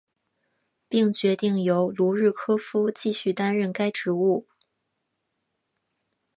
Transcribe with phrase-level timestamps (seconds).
[0.89, 4.47] 并决定由卢日科夫继续担任该职务。